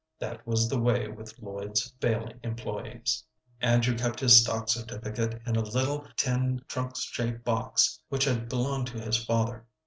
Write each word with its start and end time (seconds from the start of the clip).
That 0.17 0.47
was 0.47 0.67
the 0.67 0.79
way 0.79 1.09
with 1.09 1.37
Lloyd's 1.39 1.91
failing 2.01 2.39
employés. 2.39 3.21
Andrew 3.59 3.95
kept 3.95 4.19
his 4.19 4.41
stock 4.41 4.67
certificate 4.67 5.39
in 5.45 5.55
a 5.57 5.61
little, 5.61 6.07
tin, 6.15 6.59
trunk 6.67 6.95
shaped 6.97 7.43
box 7.43 7.99
which 8.09 8.23
had 8.25 8.49
belonged 8.49 8.87
to 8.87 8.99
his 8.99 9.23
father. 9.23 9.67